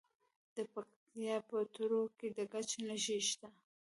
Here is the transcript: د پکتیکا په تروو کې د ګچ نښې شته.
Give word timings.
د 0.55 0.57
پکتیکا 0.71 1.37
په 1.49 1.57
تروو 1.73 2.03
کې 2.17 2.27
د 2.37 2.39
ګچ 2.51 2.69
نښې 2.87 3.17
شته. 3.27 3.47